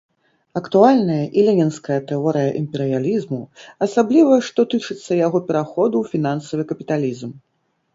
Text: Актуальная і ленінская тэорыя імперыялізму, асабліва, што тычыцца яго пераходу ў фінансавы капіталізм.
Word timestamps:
Актуальная 0.61 1.17
і 1.39 1.43
ленінская 1.49 1.99
тэорыя 2.13 2.49
імперыялізму, 2.61 3.41
асабліва, 3.89 4.43
што 4.51 4.69
тычыцца 4.75 5.23
яго 5.25 5.47
пераходу 5.49 5.95
ў 6.05 6.19
фінансавы 6.19 6.63
капіталізм. 6.75 7.43